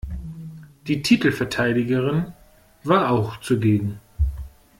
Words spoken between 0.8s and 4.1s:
Die Titelverteidigerin war auch zugegen.